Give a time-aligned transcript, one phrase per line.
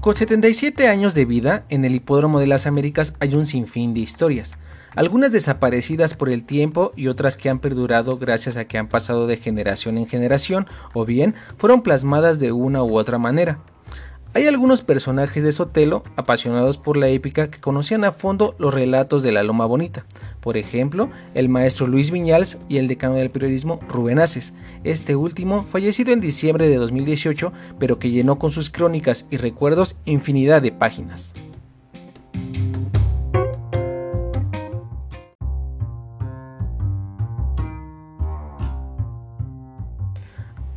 [0.00, 4.00] Con 77 años de vida, en el Hipódromo de las Américas hay un sinfín de
[4.00, 4.54] historias,
[4.94, 9.26] algunas desaparecidas por el tiempo y otras que han perdurado gracias a que han pasado
[9.26, 13.58] de generación en generación o bien fueron plasmadas de una u otra manera.
[14.36, 19.22] Hay algunos personajes de Sotelo, apasionados por la épica, que conocían a fondo los relatos
[19.22, 20.04] de la Loma Bonita.
[20.42, 24.52] Por ejemplo, el maestro Luis Viñals y el decano del periodismo Rubén Aces.
[24.84, 29.96] Este último, fallecido en diciembre de 2018, pero que llenó con sus crónicas y recuerdos
[30.04, 31.32] infinidad de páginas.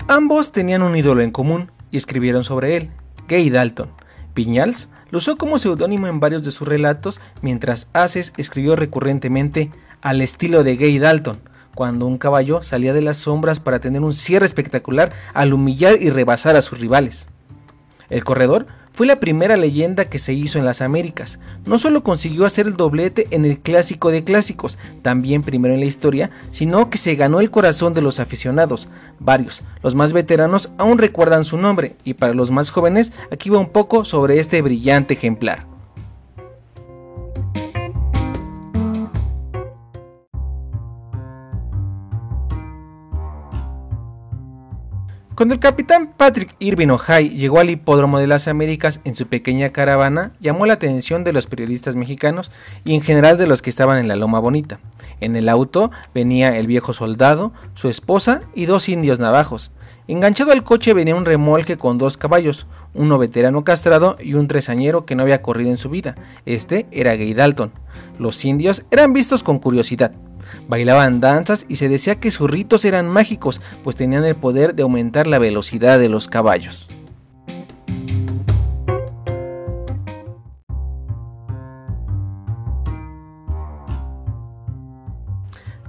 [0.08, 2.92] Ambos tenían un ídolo en común y escribieron sobre él,
[3.30, 3.92] Gay Dalton.
[4.36, 9.72] Viñals lo usó como seudónimo en varios de sus relatos, mientras Aces escribió recurrentemente
[10.02, 11.40] al estilo de Gay Dalton,
[11.76, 16.10] cuando un caballo salía de las sombras para tener un cierre espectacular al humillar y
[16.10, 17.28] rebasar a sus rivales.
[18.10, 18.66] El corredor
[19.00, 21.40] fue la primera leyenda que se hizo en las Américas.
[21.66, 25.86] No solo consiguió hacer el doblete en el clásico de clásicos, también primero en la
[25.86, 28.90] historia, sino que se ganó el corazón de los aficionados.
[29.18, 33.60] Varios, los más veteranos, aún recuerdan su nombre, y para los más jóvenes, aquí va
[33.60, 35.69] un poco sobre este brillante ejemplar.
[45.40, 49.70] Cuando el capitán Patrick Irving O'Hay llegó al Hipódromo de las Américas en su pequeña
[49.70, 52.52] caravana, llamó la atención de los periodistas mexicanos
[52.84, 54.82] y en general de los que estaban en la Loma Bonita.
[55.22, 59.72] En el auto venía el viejo soldado, su esposa y dos indios navajos.
[60.10, 65.06] Enganchado al coche venía un remolque con dos caballos, uno veterano castrado y un tresañero
[65.06, 66.16] que no había corrido en su vida.
[66.46, 67.72] Este era Gay Dalton.
[68.18, 70.12] Los indios eran vistos con curiosidad.
[70.68, 74.84] Bailaban danzas y se decía que sus ritos eran mágicos, pues tenían el poder de
[74.84, 76.88] aumentar la velocidad de los caballos.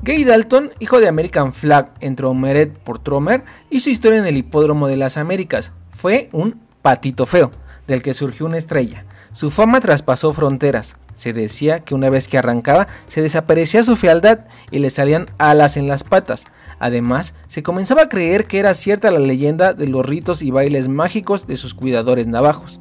[0.03, 4.89] Gay Dalton, hijo de American Flag, entró Meret por Tromer, hizo historia en el Hipódromo
[4.89, 5.73] de las Américas.
[5.91, 7.51] Fue un patito feo,
[7.87, 9.05] del que surgió una estrella.
[9.33, 10.97] Su fama traspasó fronteras.
[11.21, 15.77] Se decía que una vez que arrancaba se desaparecía su fealdad y le salían alas
[15.77, 16.47] en las patas.
[16.79, 20.89] Además, se comenzaba a creer que era cierta la leyenda de los ritos y bailes
[20.89, 22.81] mágicos de sus cuidadores navajos.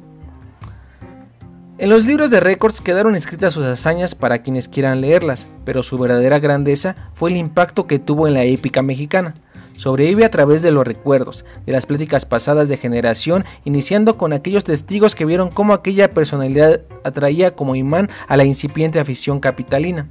[1.76, 5.98] En los libros de récords quedaron escritas sus hazañas para quienes quieran leerlas, pero su
[5.98, 9.34] verdadera grandeza fue el impacto que tuvo en la épica mexicana
[9.76, 14.64] sobrevive a través de los recuerdos, de las pláticas pasadas de generación, iniciando con aquellos
[14.64, 20.08] testigos que vieron cómo aquella personalidad atraía como imán a la incipiente afición capitalina.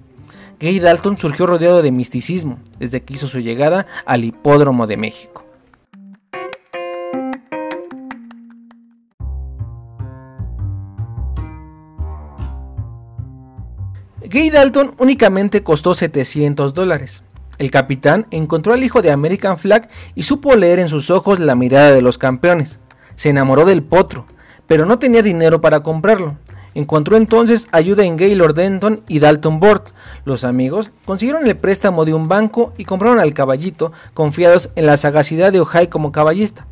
[0.59, 5.45] Gay Dalton surgió rodeado de misticismo desde que hizo su llegada al Hipódromo de México.
[14.29, 17.23] Gay Dalton únicamente costó 700 dólares.
[17.59, 21.55] El capitán encontró al hijo de American Flag y supo leer en sus ojos la
[21.55, 22.79] mirada de los campeones.
[23.15, 24.25] Se enamoró del potro,
[24.65, 26.37] pero no tenía dinero para comprarlo.
[26.73, 29.89] Encontró entonces ayuda en Gaylord Denton y Dalton Bort.
[30.23, 34.95] Los amigos consiguieron el préstamo de un banco y compraron al caballito, confiados en la
[34.95, 36.65] sagacidad de Ojai como caballista.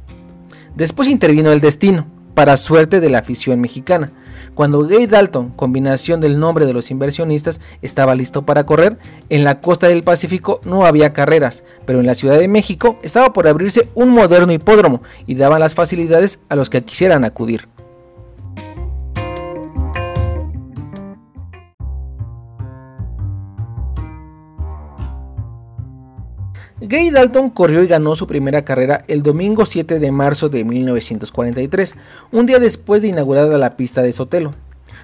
[0.76, 4.12] Después intervino el destino, para suerte de la afición mexicana.
[4.56, 8.98] Cuando Gay Dalton, combinación del nombre de los inversionistas, estaba listo para correr,
[9.30, 13.34] en la costa del Pacífico no había carreras, pero en la Ciudad de México estaba
[13.34, 17.68] por abrirse un moderno hipódromo y daba las facilidades a los que quisieran acudir.
[26.90, 31.96] Gay Dalton corrió y ganó su primera carrera el domingo 7 de marzo de 1943,
[32.31, 34.52] un día después de inaugurada la pista de Sotelo.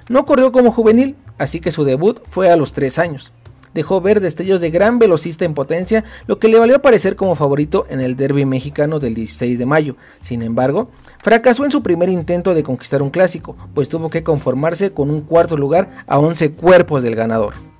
[0.07, 3.33] No corrió como juvenil, así que su debut fue a los 3 años.
[3.73, 7.85] Dejó ver destellos de gran velocista en potencia, lo que le valió aparecer como favorito
[7.89, 9.97] en el derby mexicano del 16 de mayo.
[10.21, 10.89] Sin embargo,
[11.21, 15.19] fracasó en su primer intento de conquistar un clásico, pues tuvo que conformarse con un
[15.19, 17.72] cuarto lugar a 11 cuerpos del ganador.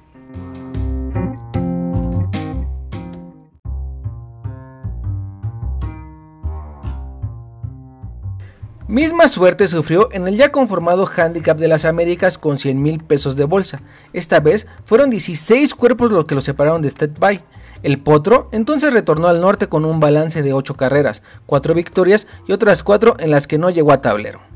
[8.93, 13.35] Misma suerte sufrió en el ya conformado Handicap de las Américas con 100 mil pesos
[13.35, 13.81] de bolsa.
[14.13, 17.43] Esta vez fueron 16 cuerpos los que lo separaron de State By.
[17.81, 22.51] El Potro entonces retornó al norte con un balance de 8 carreras, 4 victorias y
[22.51, 24.52] otras 4 en las que no llegó a tablero.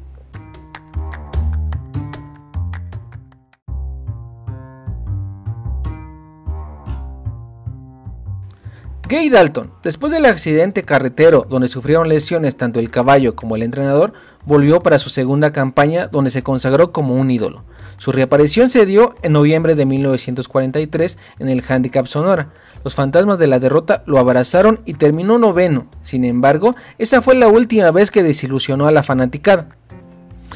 [9.08, 14.12] Gay Dalton, después del accidente carretero donde sufrieron lesiones tanto el caballo como el entrenador,
[14.46, 17.64] volvió para su segunda campaña donde se consagró como un ídolo.
[17.96, 22.50] Su reaparición se dio en noviembre de 1943 en el Handicap Sonora.
[22.84, 25.88] Los fantasmas de la derrota lo abrazaron y terminó noveno.
[26.02, 29.70] Sin embargo, esa fue la última vez que desilusionó a la fanaticada.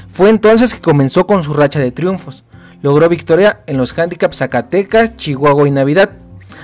[0.09, 2.43] Fue entonces que comenzó con su racha de triunfos.
[2.81, 6.09] Logró victoria en los handicaps Zacatecas, Chihuahua y Navidad.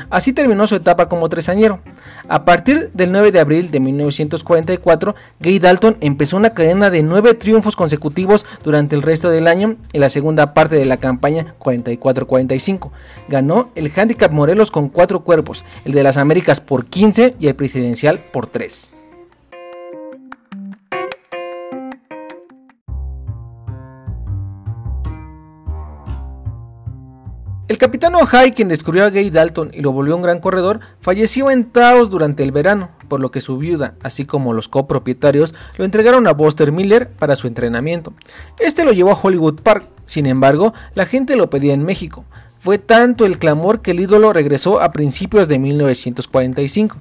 [0.09, 1.80] Así terminó su etapa como tresañero.
[2.30, 7.33] A partir del 9 de abril de 1944, Gay Dalton empezó una cadena de nueve
[7.33, 12.92] triunfos consecutivos durante el resto del año en la segunda parte de la campaña 44-45.
[13.27, 17.56] Ganó el Handicap Morelos con cuatro cuerpos, el de las Américas por 15 y el
[17.56, 18.97] presidencial por 3.
[27.68, 31.52] El capitán O'Hare, quien descubrió a Gay Dalton y lo volvió un gran corredor, falleció
[31.52, 35.84] en Taos durante el verano, por lo que su viuda, así como los copropietarios, lo
[35.84, 38.14] entregaron a Buster Miller para su entrenamiento.
[38.58, 42.24] Este lo llevó a Hollywood Park, sin embargo, la gente lo pedía en México.
[42.58, 46.96] Fue tanto el clamor que el ídolo regresó a principios de 1945.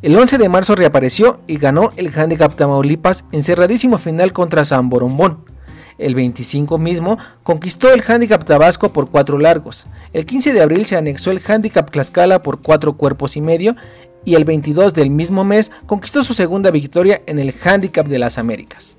[0.00, 4.88] El 11 de marzo reapareció y ganó el Handicap Tamaulipas en cerradísimo final contra San
[4.88, 5.44] Borombón
[5.98, 9.86] el 25 mismo, conquistó el Handicap Tabasco por cuatro largos.
[10.12, 13.76] El 15 de abril se anexó el Handicap Tlaxcala por cuatro cuerpos y medio.
[14.24, 18.36] Y el 22 del mismo mes conquistó su segunda victoria en el Handicap de las
[18.36, 18.96] Américas.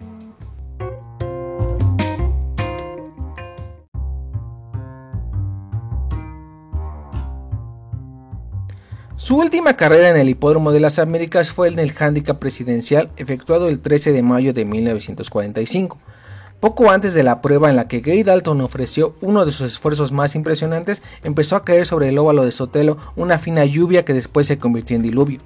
[9.30, 13.68] Su última carrera en el Hipódromo de las Américas fue en el Handicap Presidencial efectuado
[13.68, 16.00] el 13 de mayo de 1945.
[16.60, 20.12] Poco antes de la prueba en la que Gay Dalton ofreció uno de sus esfuerzos
[20.12, 24.46] más impresionantes, empezó a caer sobre el óvalo de Sotelo una fina lluvia que después
[24.48, 25.40] se convirtió en diluvio.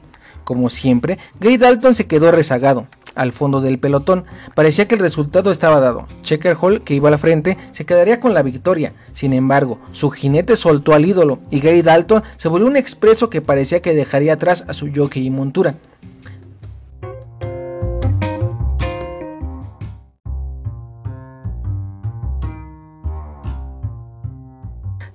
[0.44, 4.26] Como siempre, Gay Dalton se quedó rezagado, al fondo del pelotón.
[4.56, 6.08] Parecía que el resultado estaba dado.
[6.24, 8.94] Checker Hall, que iba a la frente, se quedaría con la victoria.
[9.14, 13.42] Sin embargo, su jinete soltó al ídolo y Gay Dalton se volvió un expreso que
[13.42, 15.76] parecía que dejaría atrás a su jockey y montura.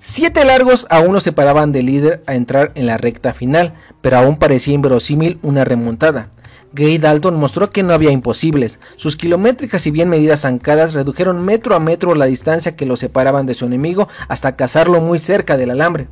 [0.01, 4.37] Siete largos aún lo separaban del líder a entrar en la recta final, pero aún
[4.37, 6.29] parecía inverosímil una remontada.
[6.71, 8.79] Gay Dalton mostró que no había imposibles.
[8.95, 13.45] Sus kilométricas y bien medidas zancadas redujeron metro a metro la distancia que lo separaban
[13.45, 16.07] de su enemigo hasta cazarlo muy cerca del alambre.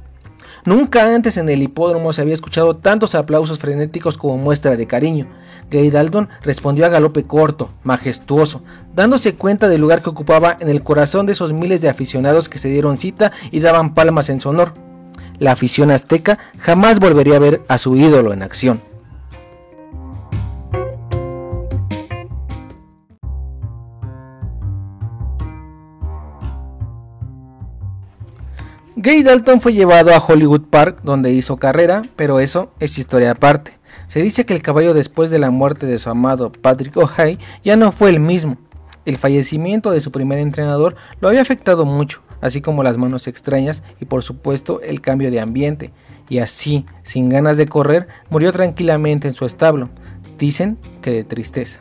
[0.65, 5.27] Nunca antes en el hipódromo se había escuchado tantos aplausos frenéticos como muestra de cariño.
[5.69, 8.61] Gay Dalton respondió a galope corto, majestuoso,
[8.95, 12.59] dándose cuenta del lugar que ocupaba en el corazón de esos miles de aficionados que
[12.59, 14.73] se dieron cita y daban palmas en su honor.
[15.39, 18.81] La afición azteca jamás volvería a ver a su ídolo en acción.
[28.95, 33.76] Gay Dalton fue llevado a Hollywood Park donde hizo carrera, pero eso es historia aparte.
[34.07, 37.75] Se dice que el caballo después de la muerte de su amado Patrick O'Hare ya
[37.75, 38.57] no fue el mismo.
[39.05, 43.83] El fallecimiento de su primer entrenador lo había afectado mucho, así como las manos extrañas
[43.99, 45.91] y por supuesto el cambio de ambiente.
[46.29, 49.89] Y así, sin ganas de correr, murió tranquilamente en su establo.
[50.37, 51.79] Dicen que de tristeza.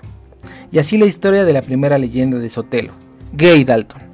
[0.70, 2.92] Y así la historia de la primera leyenda de Sotelo,
[3.32, 4.05] Gay Dalton.